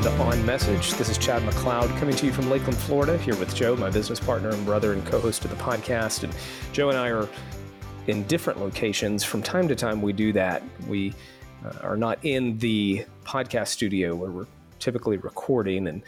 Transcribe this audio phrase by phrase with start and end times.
[0.00, 0.92] welcome to On Message.
[0.94, 4.18] This is Chad McLeod coming to you from Lakeland, Florida, here with Joe, my business
[4.18, 6.22] partner and brother and co host of the podcast.
[6.22, 6.34] And
[6.72, 7.28] Joe and I are
[8.06, 9.24] in different locations.
[9.24, 10.62] From time to time, we do that.
[10.88, 11.12] We
[11.66, 14.46] uh, are not in the podcast studio where we're
[14.78, 15.86] typically recording.
[15.88, 16.02] And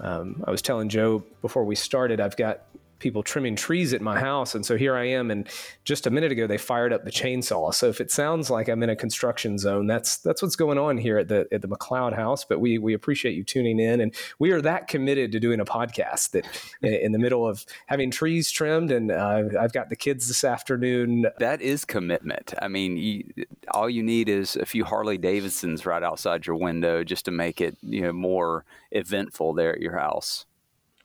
[0.00, 2.62] um, I was telling Joe before we started, I've got
[2.98, 4.54] people trimming trees at my house.
[4.54, 5.30] And so here I am.
[5.30, 5.48] And
[5.84, 7.72] just a minute ago, they fired up the chainsaw.
[7.74, 10.98] So if it sounds like I'm in a construction zone, that's that's what's going on
[10.98, 12.44] here at the at the McLeod house.
[12.44, 15.64] But we we appreciate you tuning in, and we are that committed to doing a
[15.64, 16.46] podcast that
[16.82, 21.26] in the middle of having trees trimmed, and uh, I've got the kids this afternoon.
[21.38, 22.54] That is commitment.
[22.60, 23.24] I mean, you,
[23.70, 27.60] all you need is a few Harley Davidsons right outside your window just to make
[27.60, 30.46] it you know more eventful there at your house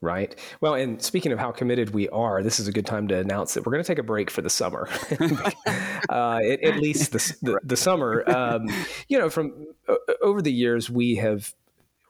[0.01, 0.35] right?
[0.59, 3.53] Well, and speaking of how committed we are, this is a good time to announce
[3.53, 4.89] that we're going to take a break for the summer,
[6.09, 8.23] uh, at, at, least the, the, the summer.
[8.41, 8.69] Um,
[9.07, 11.53] you know, from uh, over the years, we have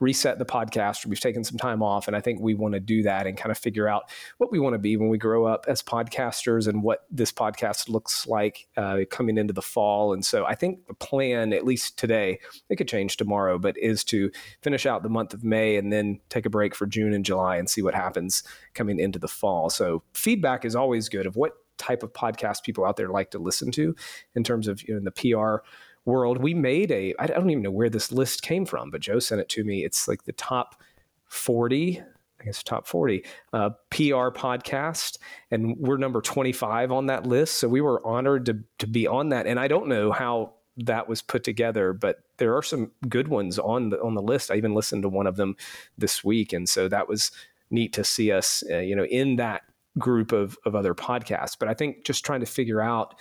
[0.02, 1.06] reset the podcast.
[1.06, 3.52] We've taken some time off, and I think we want to do that and kind
[3.52, 6.84] of figure out what we want to be when we grow up as podcasters and
[6.84, 10.12] what this podcast looks like uh, coming into the fall.
[10.12, 14.04] And so I think the plan, at least today, it could change tomorrow, but is
[14.06, 17.24] to finish out the month of May and then take a break for June and
[17.24, 19.70] July and see what happens coming into the fall.
[19.70, 23.40] So feedback is always good of what type of podcast people out there like to
[23.40, 23.96] listen to
[24.36, 25.64] in terms of you know, the PR
[26.06, 29.20] world, we made a, I don't even know where this list came from, but Joe
[29.20, 29.84] sent it to me.
[29.84, 30.82] It's like the top
[31.26, 32.02] 40,
[32.40, 35.18] I guess top 40 uh, PR podcast.
[35.52, 37.56] And we're number 25 on that list.
[37.56, 39.46] So we were honored to, to be on that.
[39.46, 43.60] And I don't know how that was put together, but there are some good ones
[43.60, 44.50] on the, on the list.
[44.50, 45.56] I even listened to one of them
[45.98, 46.54] this week.
[46.54, 47.32] And so that was
[47.70, 49.62] neat to see us, uh, you know, in that
[50.00, 51.58] group of, of other podcasts.
[51.60, 53.16] But I think just trying to figure out,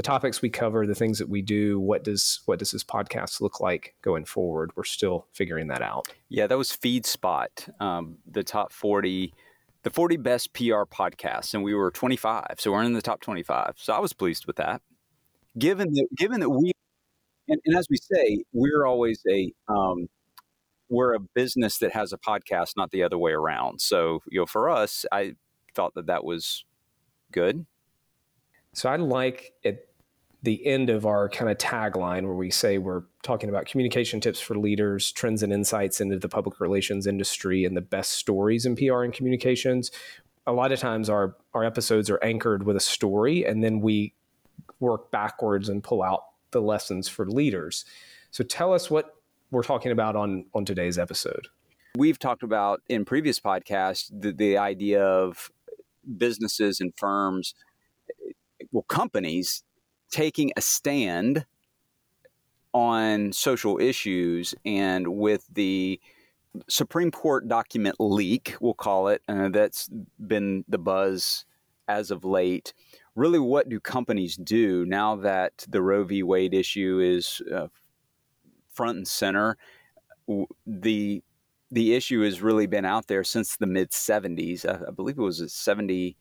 [0.00, 3.42] the topics we cover, the things that we do, what does what does this podcast
[3.42, 4.70] look like going forward?
[4.74, 6.08] We're still figuring that out.
[6.30, 9.34] Yeah, that was FeedSpot, um, the top forty,
[9.82, 13.20] the forty best PR podcasts, and we were twenty five, so we're in the top
[13.20, 13.74] twenty five.
[13.76, 14.80] So I was pleased with that.
[15.58, 16.72] Given that, given that we,
[17.48, 20.08] and, and as we say, we're always a um,
[20.88, 23.82] we're a business that has a podcast, not the other way around.
[23.82, 25.34] So you know, for us, I
[25.74, 26.64] thought that that was
[27.32, 27.66] good.
[28.72, 29.89] So I like it
[30.42, 34.40] the end of our kind of tagline where we say we're talking about communication tips
[34.40, 38.74] for leaders, trends and insights into the public relations industry, and the best stories in
[38.74, 39.90] PR and communications.
[40.46, 44.14] A lot of times our our episodes are anchored with a story, and then we
[44.78, 47.84] work backwards and pull out the lessons for leaders.
[48.30, 49.14] So tell us what
[49.50, 51.48] we're talking about on on today's episode.
[51.98, 55.50] We've talked about in previous podcasts the, the idea of
[56.16, 57.54] businesses and firms,
[58.72, 59.64] well, companies
[60.10, 61.46] taking a stand
[62.72, 66.00] on social issues and with the
[66.68, 69.88] Supreme Court document leak, we'll call it, uh, that's
[70.18, 71.44] been the buzz
[71.88, 72.72] as of late.
[73.14, 76.22] Really, what do companies do now that the Roe v.
[76.22, 77.68] Wade issue is uh,
[78.72, 79.56] front and center?
[80.66, 81.22] The
[81.72, 84.66] the issue has really been out there since the mid 70s.
[84.66, 86.16] I, I believe it was 70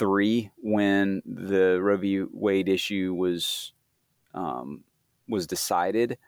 [0.00, 2.24] three when the Roe v.
[2.32, 3.74] Wade issue was
[4.34, 4.82] um,
[5.28, 6.18] was decided,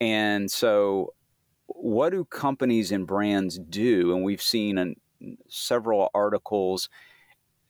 [0.00, 1.14] and so
[1.66, 4.14] what do companies and brands do?
[4.14, 4.96] And we've seen in
[5.48, 6.88] several articles,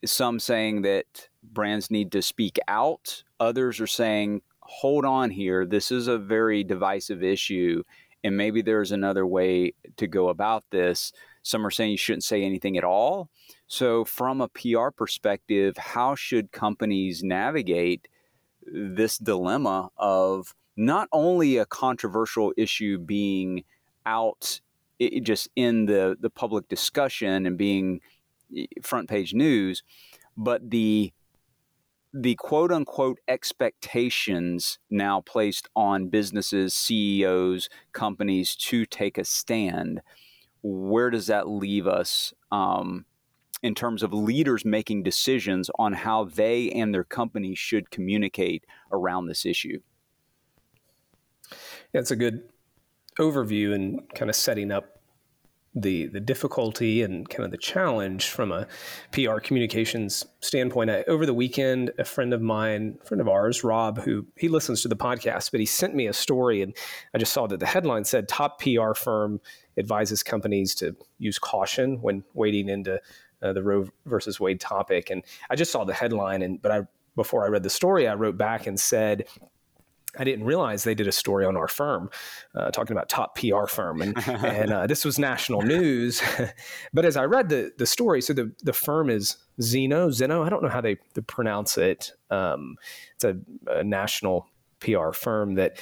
[0.04, 3.22] some saying that brands need to speak out.
[3.38, 7.82] Others are saying, hold on here, this is a very divisive issue,
[8.24, 11.12] and maybe there's another way to go about this.
[11.42, 13.30] Some are saying you shouldn't say anything at all.
[13.66, 18.08] So, from a PR perspective, how should companies navigate
[18.66, 23.64] this dilemma of not only a controversial issue being
[24.06, 24.60] out
[24.98, 28.00] it, just in the, the public discussion and being
[28.82, 29.82] front page news,
[30.36, 31.12] but the
[32.12, 40.02] the quote unquote expectations now placed on businesses, CEOs, companies to take a stand.
[40.62, 42.32] Where does that leave us?
[42.52, 43.06] Um,
[43.62, 49.26] in terms of leaders making decisions on how they and their company should communicate around
[49.26, 49.80] this issue.
[51.92, 52.48] Yeah, it's a good
[53.18, 55.00] overview and kind of setting up
[55.74, 58.66] the the difficulty and kind of the challenge from a
[59.12, 60.90] PR communications standpoint.
[60.90, 64.82] I, over the weekend, a friend of mine, friend of ours, Rob, who he listens
[64.82, 66.76] to the podcast, but he sent me a story, and
[67.14, 69.40] I just saw that the headline said top PR firm
[69.78, 73.00] advises companies to use caution when wading into
[73.42, 75.10] uh, the Roe versus Wade topic.
[75.10, 76.82] And I just saw the headline, and but I
[77.16, 79.26] before I read the story, I wrote back and said,
[80.18, 82.10] I didn't realize they did a story on our firm
[82.54, 86.20] uh, talking about top PR firm, and and uh, this was national news.
[86.92, 90.42] but as I read the the story, so the the firm is Zeno Zeno.
[90.42, 92.12] I don't know how they, they pronounce it.
[92.30, 92.76] Um,
[93.14, 93.36] it's a,
[93.68, 94.48] a national
[94.80, 95.78] PR firm that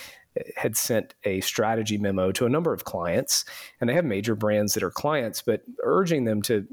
[0.56, 3.44] had sent a strategy memo to a number of clients,
[3.80, 6.66] and they have major brands that are clients, but urging them to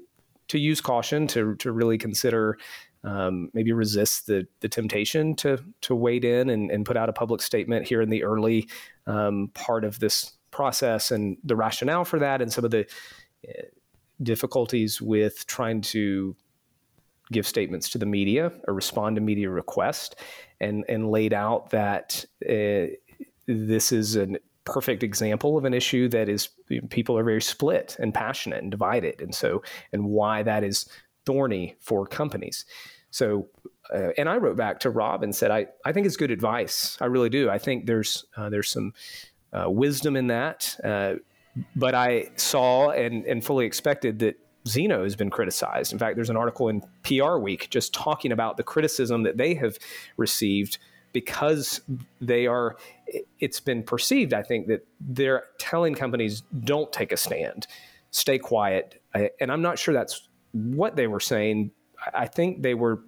[0.47, 2.57] to use caution to to really consider
[3.03, 7.13] um, maybe resist the the temptation to to wade in and, and put out a
[7.13, 8.67] public statement here in the early
[9.07, 12.85] um, part of this process and the rationale for that and some of the
[13.47, 13.61] uh,
[14.23, 16.35] difficulties with trying to
[17.31, 20.15] give statements to the media or respond to media requests
[20.65, 22.87] and and laid out that uh,
[23.47, 24.27] this is a
[24.63, 26.49] perfect example of an issue that is
[26.89, 29.61] people are very split and passionate and divided and so
[29.93, 30.89] and why that is
[31.25, 32.65] thorny for companies
[33.15, 33.47] so,
[33.93, 36.97] uh, and I wrote back to Rob and said, I, I think it's good advice.
[36.99, 37.49] I really do.
[37.49, 38.93] I think there's uh, there's some
[39.53, 40.75] uh, wisdom in that.
[40.83, 41.13] Uh,
[41.77, 45.93] but I saw and, and fully expected that Zeno has been criticized.
[45.93, 49.53] In fact, there's an article in PR Week just talking about the criticism that they
[49.55, 49.77] have
[50.17, 50.77] received
[51.13, 51.81] because
[52.19, 52.75] they are,
[53.39, 57.67] it's been perceived, I think, that they're telling companies don't take a stand,
[58.11, 59.01] stay quiet.
[59.39, 61.71] And I'm not sure that's what they were saying,
[62.13, 63.03] I think they were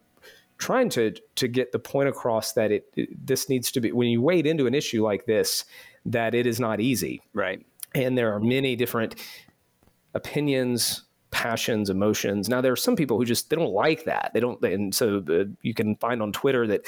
[0.58, 4.08] trying to to get the point across that it, it, this needs to be when
[4.08, 5.66] you wade into an issue like this
[6.06, 7.64] that it is not easy right
[7.94, 9.16] and there are many different
[10.16, 12.50] opinions passions emotions.
[12.50, 14.32] Now there are some people who just they don't like that.
[14.34, 16.86] They don't and so uh, you can find on twitter that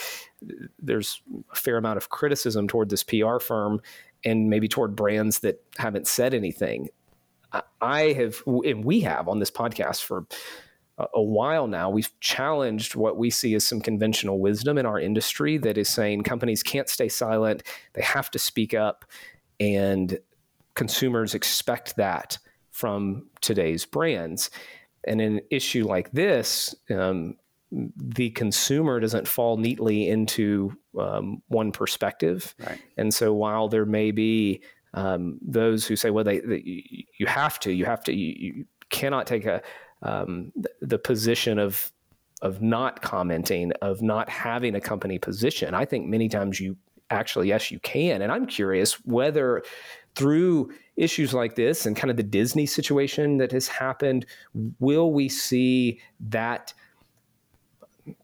[0.79, 1.21] there's
[1.51, 3.81] a fair amount of criticism toward this pr firm
[4.23, 6.89] and maybe toward brands that haven't said anything.
[7.81, 10.27] I have, and we have on this podcast for
[11.13, 15.57] a while now, we've challenged what we see as some conventional wisdom in our industry
[15.57, 17.63] that is saying companies can't stay silent,
[17.93, 19.05] they have to speak up,
[19.59, 20.19] and
[20.75, 22.37] consumers expect that
[22.79, 24.49] from today's brands.
[25.03, 27.35] And in an issue like this, um,
[27.71, 32.55] the consumer doesn't fall neatly into um, one perspective.
[32.57, 32.81] Right.
[32.97, 34.61] And so while there may be
[34.93, 36.63] um, those who say, well, they, they,
[37.19, 39.61] you have to, you have to, you, you cannot take a,
[40.01, 41.91] um, the, the position of
[42.41, 45.73] of not commenting, of not having a company position.
[45.73, 46.77] I think many times you
[47.09, 48.21] actually, yes, you can.
[48.21, 49.61] And I'm curious whether
[50.19, 54.25] through issues like this and kind of the Disney situation that has happened,
[54.79, 56.73] will we see that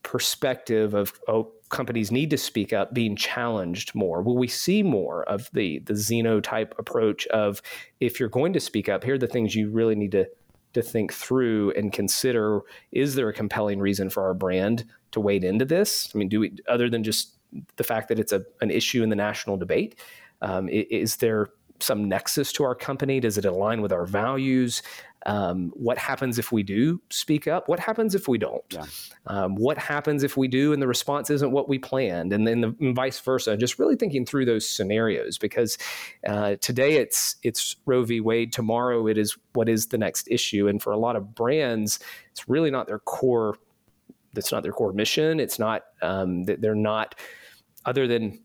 [0.03, 4.21] perspective of, oh, companies need to speak up being challenged more?
[4.21, 7.61] Will we see more of the the Zeno type approach of
[8.01, 10.27] if you're going to speak up, here are the things you really need to
[10.73, 12.59] to think through and consider
[12.91, 16.11] is there a compelling reason for our brand to wade into this?
[16.13, 17.37] I mean, do we, other than just
[17.77, 19.97] the fact that it's a, an issue in the national debate,
[20.41, 21.47] um, is there
[21.79, 23.19] some nexus to our company?
[23.19, 24.81] Does it align with our values?
[25.25, 27.67] Um, what happens if we do speak up?
[27.67, 28.63] What happens if we don't?
[28.69, 28.85] Yeah.
[29.25, 32.31] Um, what happens if we do and the response isn't what we planned?
[32.31, 33.57] And then the, and vice versa.
[33.57, 35.79] Just really thinking through those scenarios because
[36.27, 38.21] uh, today it's it's Roe v.
[38.21, 38.53] Wade.
[38.53, 40.67] Tomorrow it is what is the next issue.
[40.67, 41.99] And for a lot of brands,
[42.31, 43.57] it's really not their core.
[44.33, 45.39] That's not their core mission.
[45.39, 45.85] It's not.
[46.03, 47.15] Um, they're not.
[47.85, 48.44] Other than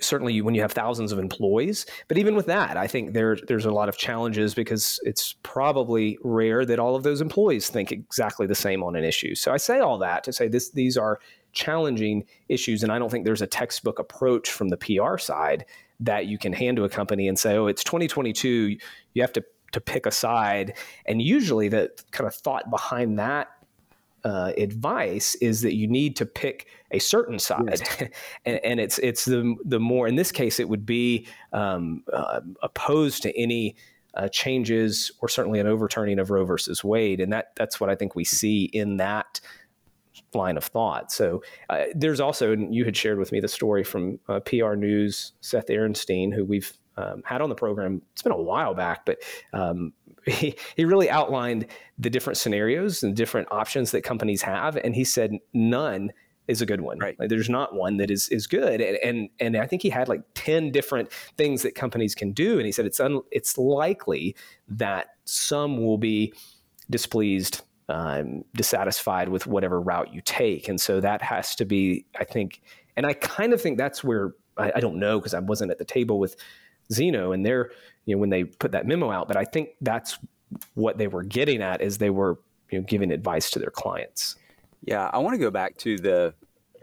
[0.00, 3.64] certainly when you have thousands of employees but even with that i think there, there's
[3.64, 8.46] a lot of challenges because it's probably rare that all of those employees think exactly
[8.46, 9.34] the same on an issue.
[9.34, 11.20] So i say all that to say this these are
[11.52, 15.64] challenging issues and i don't think there's a textbook approach from the pr side
[16.00, 18.76] that you can hand to a company and say oh it's 2022
[19.14, 20.76] you have to to pick a side.
[21.06, 23.48] And usually the kind of thought behind that
[24.26, 28.02] uh, advice is that you need to pick a certain side, yes.
[28.44, 32.40] and, and, it's it's the the more in this case it would be um, uh,
[32.60, 33.76] opposed to any
[34.14, 37.94] uh, changes or certainly an overturning of Roe versus Wade, and that that's what I
[37.94, 39.40] think we see in that
[40.34, 41.12] line of thought.
[41.12, 44.74] So uh, there's also, and you had shared with me the story from uh, PR
[44.74, 48.02] News, Seth Arenstein, who we've um, had on the program.
[48.12, 49.18] It's been a while back, but
[49.52, 49.92] um,
[50.26, 51.66] he, he really outlined
[51.98, 54.76] the different scenarios and different options that companies have.
[54.76, 56.12] And he said none
[56.48, 56.98] is a good one.
[56.98, 57.18] Right.
[57.18, 58.80] Like, there's not one that is is good.
[58.80, 62.58] And, and and I think he had like ten different things that companies can do.
[62.58, 64.36] And he said it's un, it's likely
[64.68, 66.32] that some will be
[66.88, 70.68] displeased, um, dissatisfied with whatever route you take.
[70.68, 72.62] And so that has to be, I think,
[72.96, 75.78] and I kind of think that's where I, I don't know because I wasn't at
[75.78, 76.36] the table with
[76.92, 77.70] Zeno and they're,
[78.04, 80.18] you know, when they put that memo out, but I think that's
[80.74, 82.38] what they were getting at is they were,
[82.70, 84.36] you know, giving advice to their clients.
[84.82, 86.34] Yeah, I want to go back to the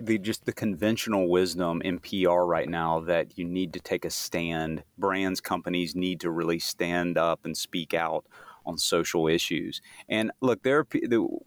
[0.02, 4.10] the just the conventional wisdom in PR right now that you need to take a
[4.10, 4.84] stand.
[4.98, 8.26] Brands, companies need to really stand up and speak out
[8.66, 9.82] on social issues.
[10.10, 10.88] And look, there are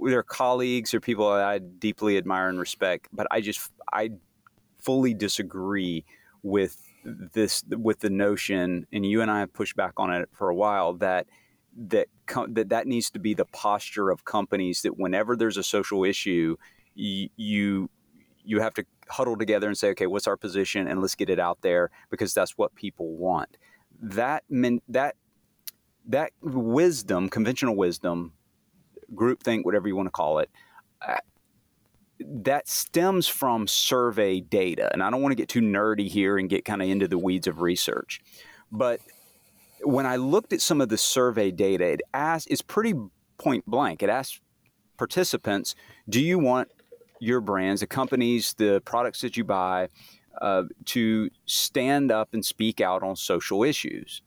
[0.00, 4.12] there are colleagues or people that I deeply admire and respect, but I just I
[4.78, 6.04] fully disagree
[6.42, 10.48] with this with the notion, and you and I have pushed back on it for
[10.48, 11.26] a while that
[11.76, 12.08] that
[12.48, 16.56] that that needs to be the posture of companies that whenever there's a social issue,
[16.94, 17.90] you you,
[18.44, 21.38] you have to huddle together and say, okay, what's our position, and let's get it
[21.38, 23.56] out there because that's what people want.
[24.00, 25.16] That mean, that
[26.08, 28.32] that wisdom, conventional wisdom,
[29.14, 30.50] groupthink, whatever you want to call it,
[32.20, 34.90] that stems from survey data.
[34.92, 37.18] And I don't want to get too nerdy here and get kind of into the
[37.18, 38.20] weeds of research,
[38.72, 39.00] but
[39.82, 42.94] when I looked at some of the survey data, it asks it's pretty
[43.38, 44.02] point blank.
[44.02, 44.40] It asks
[44.96, 45.74] participants,
[46.08, 46.68] "Do you want
[47.20, 49.88] your brands, the companies, the products that you buy,
[50.40, 54.22] uh, to stand up and speak out on social issues?"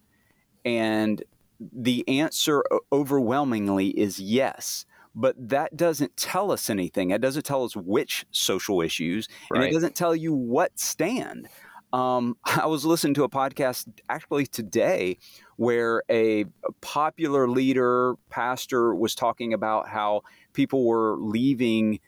[0.63, 1.23] And
[1.59, 4.85] the answer overwhelmingly is yes.
[5.15, 7.09] But that doesn't tell us anything.
[7.11, 9.57] It doesn't tell us which social issues, right.
[9.57, 11.47] and it doesn't tell you what stand.
[11.91, 15.17] Um, I was listening to a podcast actually today
[15.57, 16.45] where a
[16.81, 20.21] popular leader, pastor, was talking about how
[20.53, 21.99] people were leaving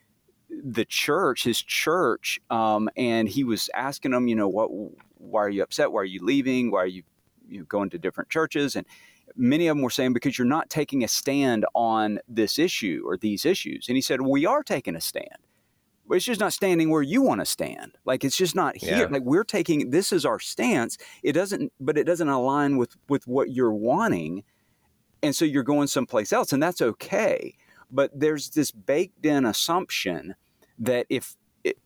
[0.48, 4.68] the church, his church, um, and he was asking them, you know, what,
[5.16, 5.92] why are you upset?
[5.92, 6.70] Why are you leaving?
[6.70, 7.02] Why are you,
[7.48, 8.76] you know, going to different churches?
[8.76, 8.86] And
[9.36, 13.16] many of them were saying because you're not taking a stand on this issue or
[13.16, 13.88] these issues.
[13.88, 15.38] And he said, we are taking a stand
[16.12, 17.96] but it's just not standing where you want to stand.
[18.04, 18.98] Like it's just not here.
[18.98, 19.06] Yeah.
[19.10, 20.98] Like we're taking this is our stance.
[21.22, 24.44] It doesn't, but it doesn't align with with what you're wanting,
[25.22, 27.54] and so you're going someplace else, and that's okay.
[27.90, 30.34] But there's this baked in assumption
[30.78, 31.78] that if it,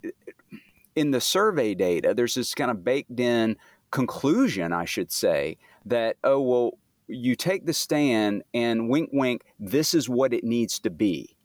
[0.94, 3.56] in the survey data, there's this kind of baked in
[3.90, 6.78] conclusion, I should say, that oh well,
[7.08, 11.36] you take the stand and wink wink, this is what it needs to be.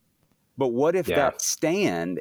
[0.57, 1.15] But what if yeah.
[1.15, 2.19] that stand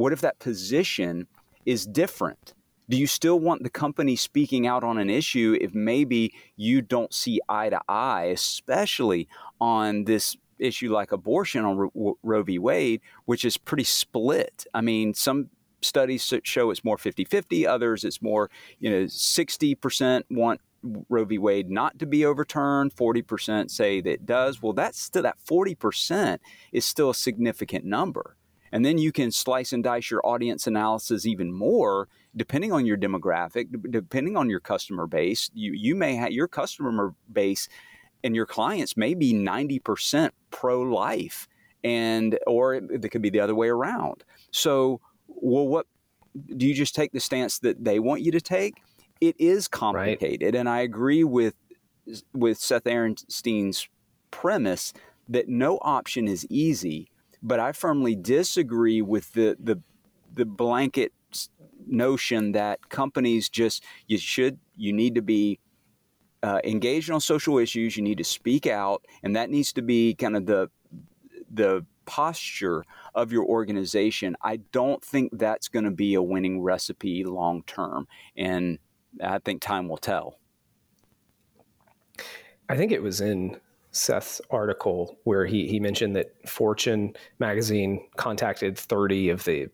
[0.00, 1.26] what if that position
[1.66, 2.54] is different?
[2.88, 7.12] Do you still want the company speaking out on an issue if maybe you don't
[7.12, 9.28] see eye to eye, especially
[9.60, 12.58] on this issue like abortion on Roe v.
[12.58, 14.64] Wade, which is pretty split?
[14.74, 15.50] I mean, some
[15.82, 21.38] studies show it's more 50 50, others it's more, you know, 60% want Roe v.
[21.38, 24.62] Wade not to be overturned, 40% say that it does.
[24.62, 26.38] Well, that's still that 40%
[26.72, 28.36] is still a significant number.
[28.72, 32.96] And then you can slice and dice your audience analysis even more, depending on your
[32.96, 35.50] demographic, depending on your customer base.
[35.52, 37.68] You, you may have your customer base
[38.22, 41.48] and your clients may be 90% pro life,
[41.82, 44.24] and or it, it could be the other way around.
[44.50, 45.86] So, well, what
[46.56, 48.82] do you just take the stance that they want you to take?
[49.20, 50.54] It is complicated, right.
[50.54, 51.54] and I agree with
[52.32, 53.88] with Seth Arenstein's
[54.30, 54.92] premise
[55.28, 57.10] that no option is easy
[57.42, 59.80] but I firmly disagree with the the
[60.32, 61.12] the blanket
[61.86, 65.58] notion that companies just you should you need to be
[66.42, 67.96] uh, engaged on social issues.
[67.96, 70.70] You need to speak out, and that needs to be kind of the
[71.50, 72.84] the posture
[73.14, 74.36] of your organization.
[74.42, 78.78] I don't think that's going to be a winning recipe long term, and
[79.22, 80.38] I think time will tell.
[82.68, 83.58] I think it was in
[83.92, 89.68] Seth's article where he he mentioned that Fortune magazine contacted 30 of the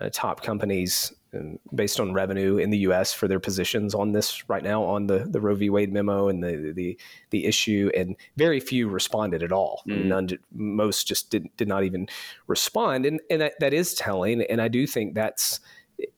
[0.00, 3.12] uh, top companies um, based on revenue in the U.S.
[3.12, 5.70] for their positions on this right now on the the Roe v.
[5.70, 6.98] Wade memo and the the
[7.30, 9.82] the issue, and very few responded at all.
[9.88, 10.04] Mm.
[10.06, 12.08] None, most just did did not even
[12.46, 14.42] respond, and and that, that is telling.
[14.42, 15.60] And I do think that's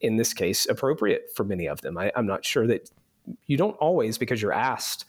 [0.01, 1.99] in this case appropriate for many of them.
[1.99, 2.91] I, I'm not sure that
[3.47, 5.05] you don't always because you're asked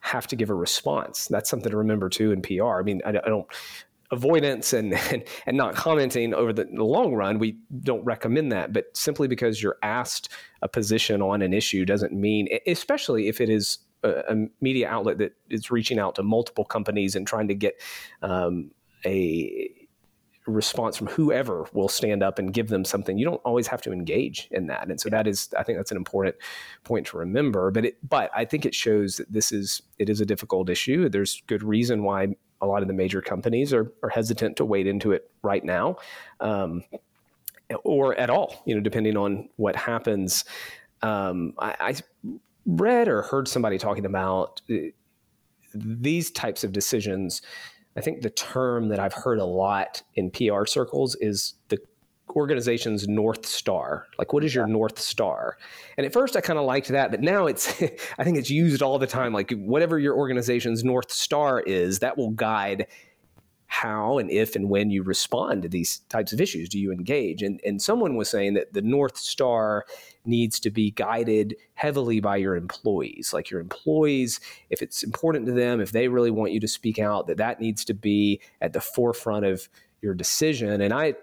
[0.00, 1.26] have to give a response.
[1.26, 2.78] That's something to remember too in PR.
[2.78, 3.46] I mean, I, I don't
[4.10, 7.38] avoidance and, and, and not commenting over the, the, long run.
[7.38, 10.32] We don't recommend that, but simply because you're asked
[10.62, 15.18] a position on an issue doesn't mean, especially if it is a, a media outlet
[15.18, 17.80] that is reaching out to multiple companies and trying to get
[18.22, 18.70] um,
[19.04, 19.70] a
[20.48, 23.18] response from whoever will stand up and give them something.
[23.18, 25.90] You don't always have to engage in that, and so that is, I think, that's
[25.90, 26.36] an important
[26.84, 27.70] point to remember.
[27.70, 31.08] But it, but I think it shows that this is it is a difficult issue.
[31.08, 34.86] There's good reason why a lot of the major companies are are hesitant to wade
[34.86, 35.96] into it right now,
[36.40, 36.82] um,
[37.84, 38.62] or at all.
[38.64, 40.44] You know, depending on what happens.
[41.00, 41.94] Um, I, I
[42.66, 44.74] read or heard somebody talking about uh,
[45.74, 47.40] these types of decisions
[47.98, 51.78] I think the term that I've heard a lot in PR circles is the
[52.30, 54.06] organization's north star.
[54.18, 55.56] Like what is your north star?
[55.96, 57.82] And at first i kind of liked that but now it's
[58.18, 59.32] i think it's used all the time.
[59.32, 62.86] Like whatever your organization's north star is that will guide
[63.70, 67.42] how and if and when you respond to these types of issues do you engage
[67.42, 69.84] and, and someone was saying that the north star
[70.24, 75.52] needs to be guided heavily by your employees like your employees if it's important to
[75.52, 78.72] them if they really want you to speak out that that needs to be at
[78.72, 79.68] the forefront of
[80.00, 81.14] your decision and i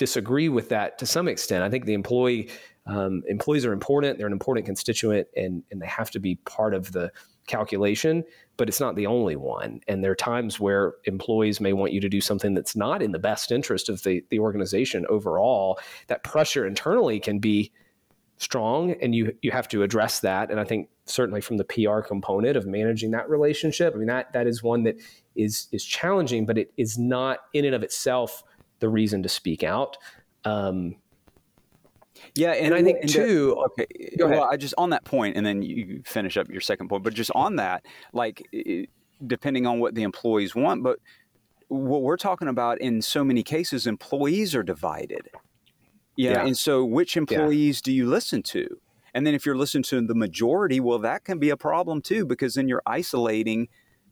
[0.00, 1.62] disagree with that to some extent.
[1.62, 2.48] I think the employee
[2.86, 6.72] um, employees are important; they're an important constituent, and and they have to be part
[6.74, 7.12] of the
[7.46, 8.24] calculation.
[8.60, 9.80] But it's not the only one.
[9.88, 13.12] And there are times where employees may want you to do something that's not in
[13.12, 15.80] the best interest of the the organization overall.
[16.08, 17.72] That pressure internally can be
[18.36, 20.50] strong, and you you have to address that.
[20.50, 24.30] And I think certainly from the PR component of managing that relationship, I mean that
[24.34, 24.96] that is one that
[25.34, 28.42] is is challenging, but it is not in and of itself
[28.80, 29.96] the reason to speak out.
[30.44, 30.96] Um,
[32.34, 33.56] yeah, and, and I think too.
[33.66, 33.86] okay,
[34.18, 37.02] well, I just on that point, and then you finish up your second point.
[37.02, 38.46] But just on that, like
[39.26, 40.98] depending on what the employees want, but
[41.68, 45.28] what we're talking about in so many cases, employees are divided.
[46.16, 46.46] Yeah, yeah.
[46.46, 47.84] and so which employees yeah.
[47.84, 48.80] do you listen to?
[49.14, 52.24] And then if you're listening to the majority, well, that can be a problem too,
[52.24, 53.68] because then you're isolating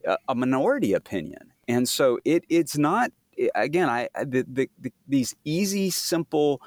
[0.07, 1.53] a, a minority opinion.
[1.67, 3.13] And so it it's not
[3.55, 6.61] again, I the, the, the, these easy, simple,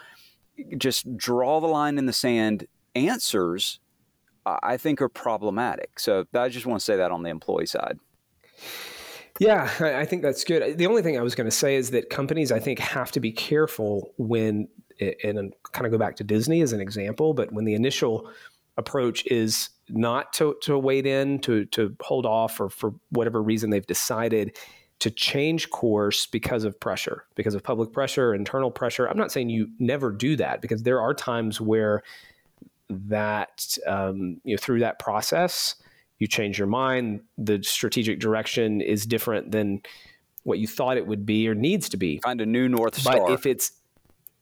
[0.78, 3.80] just draw the line in the sand answers,
[4.46, 6.00] I think are problematic.
[6.00, 8.00] So I just want to say that on the employee side.
[9.40, 10.78] Yeah, I think that's good.
[10.78, 13.20] The only thing I was going to say is that companies, I think, have to
[13.20, 14.68] be careful when,
[15.24, 18.30] and kind of go back to Disney as an example, but when the initial
[18.78, 23.70] approach is not to, to wait in, to, to hold off, or for whatever reason
[23.70, 24.58] they've decided,
[25.02, 29.08] to change course because of pressure, because of public pressure, internal pressure.
[29.08, 32.04] I'm not saying you never do that because there are times where
[32.90, 35.76] that um, you know through that process
[36.20, 37.22] you change your mind.
[37.40, 39.82] The strategic direction is different than
[40.44, 42.20] what you thought it would be or needs to be.
[42.20, 43.18] Find a new north star.
[43.18, 43.72] But if it's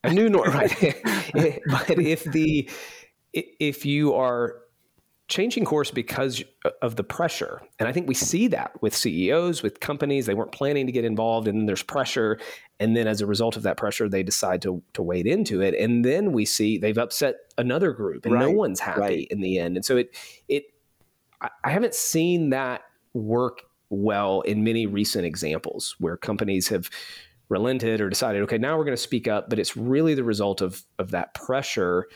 [0.03, 1.01] a new north, right?
[1.33, 2.69] but if the
[3.31, 4.57] if you are
[5.29, 6.43] changing course because
[6.81, 7.61] of the pressure.
[7.77, 10.25] And I think we see that with CEOs, with companies.
[10.25, 12.39] They weren't planning to get involved, and then there's pressure.
[12.79, 15.75] And then as a result of that pressure, they decide to, to wade into it.
[15.75, 18.41] And then we see they've upset another group, and right.
[18.41, 19.27] no one's happy right.
[19.29, 19.77] in the end.
[19.77, 20.15] And so it,
[20.47, 20.63] it,
[21.41, 22.81] I haven't seen that
[23.13, 26.89] work well in many recent examples where companies have
[27.49, 30.61] relented or decided, okay, now we're going to speak up, but it's really the result
[30.61, 32.07] of, of that pressure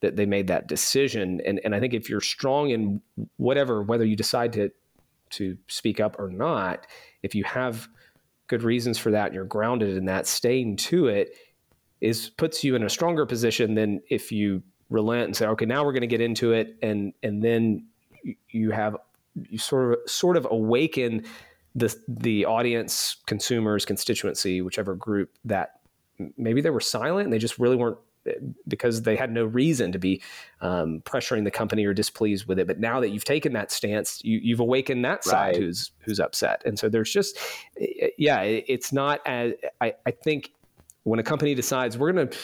[0.00, 1.40] that they made that decision.
[1.44, 3.00] And and I think if you're strong in
[3.36, 4.70] whatever, whether you decide to
[5.30, 6.86] to speak up or not,
[7.22, 7.88] if you have
[8.46, 11.34] good reasons for that and you're grounded in that, staying to it
[12.00, 15.84] is puts you in a stronger position than if you relent and say, okay, now
[15.84, 17.86] we're going to get into it, and and then
[18.50, 18.96] you have
[19.34, 21.24] you sort of sort of awaken
[21.74, 25.80] the the audience, consumers, constituency, whichever group that
[26.36, 27.98] maybe they were silent and they just really weren't
[28.66, 30.22] because they had no reason to be
[30.60, 32.66] um, pressuring the company or displeased with it.
[32.66, 35.56] But now that you've taken that stance, you, have awakened that side right.
[35.56, 36.62] who's who's upset.
[36.64, 37.38] And so there's just,
[38.18, 40.52] yeah, it's not as I, I think
[41.04, 42.38] when a company decides we're going to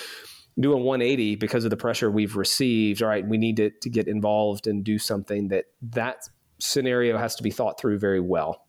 [0.58, 3.02] do a 180 because of the pressure we've received.
[3.02, 7.34] All right, we need to, to get involved and do something that that scenario has
[7.36, 8.63] to be thought through very well.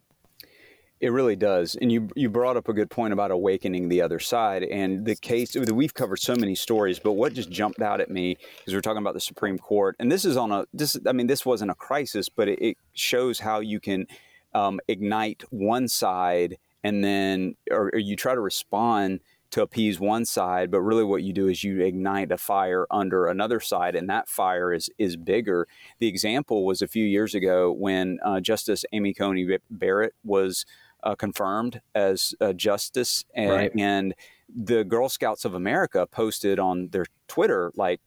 [1.01, 1.75] It really does.
[1.75, 4.63] And you you brought up a good point about awakening the other side.
[4.63, 8.37] And the case we've covered so many stories, but what just jumped out at me
[8.65, 10.97] is we're talking about the Supreme Court, and this is on a this.
[11.05, 14.07] I mean, this wasn't a crisis, but it, it shows how you can
[14.53, 19.19] um, ignite one side, and then or, or you try to respond
[19.51, 23.27] to appease one side, but really what you do is you ignite a fire under
[23.27, 25.67] another side, and that fire is is bigger.
[25.99, 30.65] The example was a few years ago when uh, Justice Amy Coney Barrett was
[31.05, 33.71] uh, confirmed as a justice, and, right.
[33.77, 34.13] and
[34.53, 38.01] the Girl Scouts of America posted on their Twitter like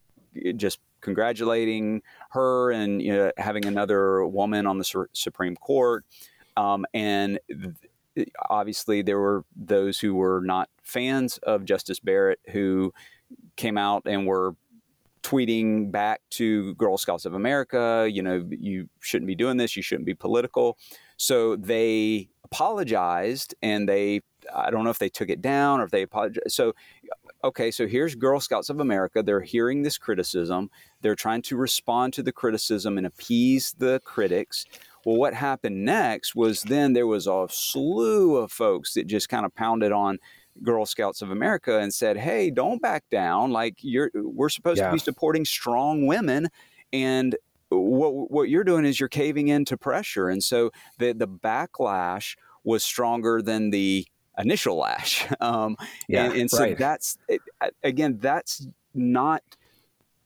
[0.57, 6.05] just congratulating her and you know, having another woman on the su- Supreme Court.
[6.57, 12.93] Um, and th- obviously, there were those who were not fans of Justice Barrett who
[13.57, 14.57] came out and were
[15.29, 19.83] tweeting back to Girl Scouts of America, you know, you shouldn't be doing this, you
[19.83, 20.79] shouldn't be political.
[21.19, 24.23] So they apologized and they
[24.55, 26.53] I don't know if they took it down or if they apologized.
[26.53, 26.75] So
[27.45, 29.23] okay, so here's Girl Scouts of America.
[29.23, 30.71] They're hearing this criticism.
[31.03, 34.65] They're trying to respond to the criticism and appease the critics.
[35.05, 39.45] Well, what happened next was then there was a slew of folks that just kind
[39.45, 40.19] of pounded on
[40.63, 43.51] Girl Scouts of America and said, "Hey, don't back down.
[43.53, 44.87] Like you're we're supposed yeah.
[44.89, 46.49] to be supporting strong women
[46.93, 47.37] and
[47.71, 52.85] what what you're doing is you're caving into pressure." And so the the backlash was
[52.85, 54.07] stronger than the
[54.39, 55.27] initial lash.
[55.41, 55.77] Um,
[56.09, 56.79] yeah, and, and so right.
[56.79, 57.17] that's
[57.83, 59.43] again, that's not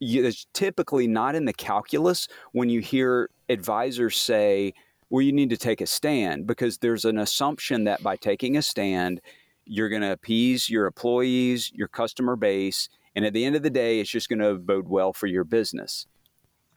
[0.01, 4.75] it's typically not in the calculus when you hear advisors say,
[5.11, 8.63] well, you need to take a stand because there's an assumption that by taking a
[8.63, 9.21] stand,
[9.65, 13.71] you're going to appease your employees, your customer base, and at the end of the
[13.71, 16.07] day, it's just going to bode well for your business.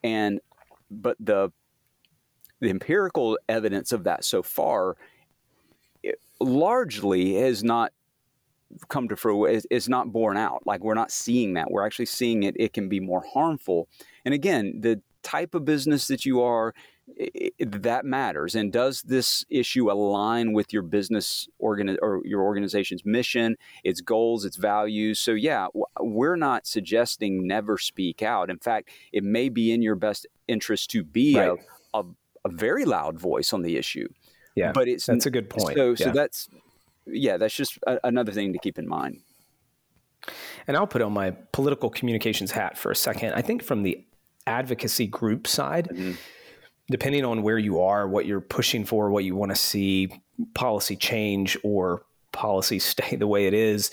[0.04, 0.39] And
[0.91, 1.52] but the
[2.60, 4.95] the empirical evidence of that so far
[6.39, 7.91] largely has not
[8.89, 10.63] come to fruition is, not borne out.
[10.65, 11.69] Like we're not seeing that.
[11.71, 12.56] We're actually seeing it.
[12.58, 13.88] It can be more harmful.
[14.26, 16.74] And again, the type of business that you are,
[17.07, 18.55] it, that matters.
[18.55, 24.45] And does this issue align with your business organ or your organization's mission, its goals,
[24.45, 25.19] its values?
[25.19, 25.67] So yeah,
[25.99, 28.49] we're not suggesting never speak out.
[28.49, 31.57] In fact, it may be in your best interest to be right.
[31.93, 32.03] a, a,
[32.45, 34.07] a very loud voice on the issue.
[34.55, 35.75] Yeah, but it's that's a good point.
[35.75, 36.47] So, so that's
[37.05, 39.19] yeah, that's just a, another thing to keep in mind.
[40.67, 43.33] And I'll put on my political communications hat for a second.
[43.33, 44.03] I think from the
[44.47, 46.13] advocacy group side, mm-hmm.
[46.89, 50.10] Depending on where you are, what you're pushing for, what you want to see
[50.54, 53.91] policy change or policy stay the way it is,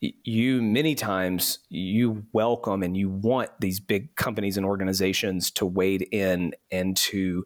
[0.00, 6.08] you many times you welcome and you want these big companies and organizations to wade
[6.10, 7.44] in and to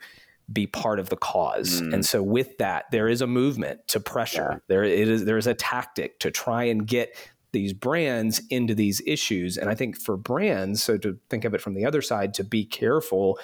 [0.53, 1.81] be part of the cause.
[1.81, 1.95] Mm.
[1.95, 4.49] And so with that, there is a movement to pressure.
[4.53, 4.59] Yeah.
[4.69, 7.17] There it is there is a tactic to try and get
[7.53, 9.57] these brands into these issues.
[9.57, 12.45] And I think for brands, so to think of it from the other side, to
[12.45, 13.39] be careful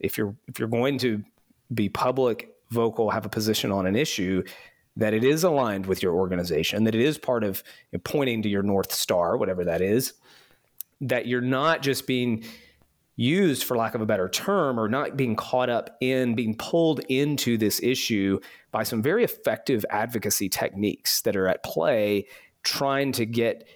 [0.00, 1.22] if you're if you're going to
[1.72, 4.42] be public, vocal, have a position on an issue,
[4.96, 8.42] that it is aligned with your organization, that it is part of you know, pointing
[8.42, 10.14] to your North Star, whatever that is,
[11.00, 12.44] that you're not just being
[13.16, 17.00] used, for lack of a better term, or not being caught up in being pulled
[17.08, 18.38] into this issue
[18.72, 22.26] by some very effective advocacy techniques that are at play,
[22.62, 23.68] trying to get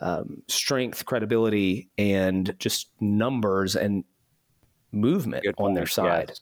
[0.00, 4.04] um, strength, credibility, and just numbers and
[4.92, 6.26] movement on their side.
[6.28, 6.40] Yes.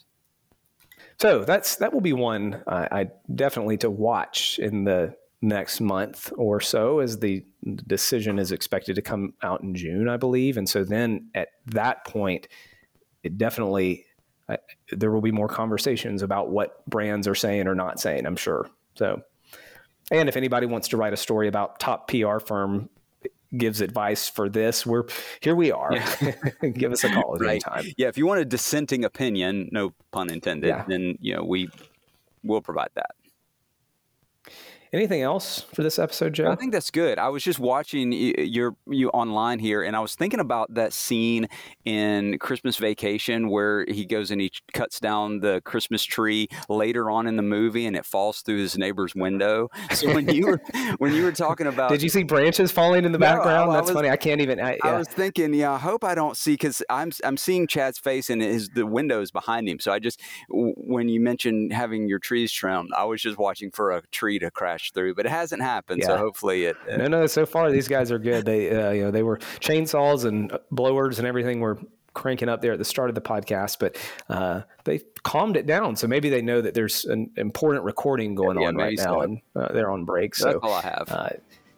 [1.18, 6.32] So that's that will be one I, I definitely to watch in the next month
[6.36, 7.44] or so as the
[7.86, 10.56] decision is expected to come out in June, I believe.
[10.56, 12.48] And so then at that point,
[13.22, 14.06] it definitely,
[14.92, 18.68] there will be more conversations about what brands are saying or not saying, I'm sure.
[18.94, 19.22] So,
[20.10, 22.88] and if anybody wants to write a story about top PR firm
[23.58, 25.04] gives advice for this, we're
[25.40, 25.92] here we are.
[25.92, 26.32] Yeah.
[26.74, 27.50] Give us a call at right.
[27.50, 27.84] any time.
[27.96, 28.08] Yeah.
[28.08, 30.84] If you want a dissenting opinion, no pun intended, yeah.
[30.86, 31.68] then, you know, we
[32.42, 33.10] will provide that.
[34.96, 36.50] Anything else for this episode, Joe?
[36.50, 37.18] I think that's good.
[37.18, 41.48] I was just watching your you online here, and I was thinking about that scene
[41.84, 47.26] in Christmas Vacation where he goes and he cuts down the Christmas tree later on
[47.26, 49.68] in the movie, and it falls through his neighbor's window.
[49.92, 50.62] So when you were
[50.96, 53.70] when you were talking about, did you see branches falling in the no, background?
[53.70, 54.08] I, I that's was, funny.
[54.08, 54.58] I can't even.
[54.58, 54.92] I, yeah.
[54.92, 58.30] I was thinking, yeah, I hope I don't see because I'm I'm seeing Chad's face
[58.30, 59.78] and his the windows behind him.
[59.78, 63.92] So I just when you mentioned having your trees trimmed, I was just watching for
[63.92, 66.00] a tree to crash through, but it hasn't happened.
[66.00, 66.08] Yeah.
[66.08, 67.26] So hopefully it, it, No, no.
[67.26, 68.44] So far, these guys are good.
[68.44, 71.78] They, uh, you know, they were chainsaws and blowers and everything were
[72.16, 73.96] cranking up there at the start of the podcast, but
[74.28, 75.94] uh, they calmed it down.
[75.94, 79.40] So maybe they know that there's an important recording going yeah, on right now, and
[79.54, 80.34] uh, they're on break.
[80.34, 81.04] So that's all I have.
[81.08, 81.28] Uh,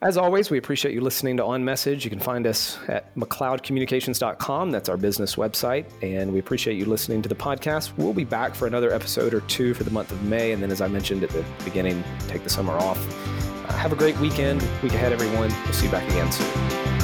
[0.01, 2.05] as always, we appreciate you listening to On Message.
[2.05, 4.71] You can find us at mcleodcommunications.com.
[4.71, 5.85] That's our business website.
[6.01, 7.91] And we appreciate you listening to the podcast.
[7.97, 10.53] We'll be back for another episode or two for the month of May.
[10.53, 12.97] And then, as I mentioned at the beginning, take the summer off.
[13.67, 15.49] Uh, have a great weekend, week ahead, everyone.
[15.65, 16.98] We'll see you back again soon.